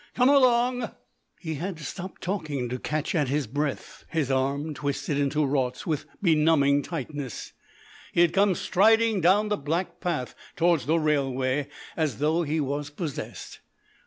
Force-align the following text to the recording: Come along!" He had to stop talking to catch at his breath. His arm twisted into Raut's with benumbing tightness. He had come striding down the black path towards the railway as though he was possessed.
Come 0.15 0.29
along!" 0.29 0.89
He 1.39 1.53
had 1.61 1.77
to 1.77 1.83
stop 1.83 2.17
talking 2.17 2.69
to 2.69 2.79
catch 2.79 3.13
at 3.13 3.27
his 3.27 3.45
breath. 3.45 4.03
His 4.09 4.31
arm 4.31 4.73
twisted 4.73 5.15
into 5.15 5.45
Raut's 5.45 5.85
with 5.85 6.05
benumbing 6.23 6.81
tightness. 6.81 7.53
He 8.11 8.21
had 8.21 8.33
come 8.33 8.55
striding 8.55 9.21
down 9.21 9.49
the 9.49 9.57
black 9.57 9.99
path 9.99 10.33
towards 10.55 10.87
the 10.87 10.97
railway 10.97 11.67
as 11.95 12.17
though 12.17 12.41
he 12.41 12.59
was 12.59 12.89
possessed. 12.89 13.59